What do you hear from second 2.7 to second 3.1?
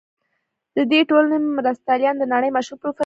پروفیسوران دي.